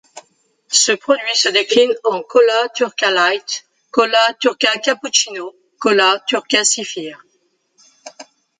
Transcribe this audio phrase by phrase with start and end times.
[0.71, 7.19] Ce produit se décline en Cola Turka Light, Cola Turka Cappuccino, Cola Turka Sıfır.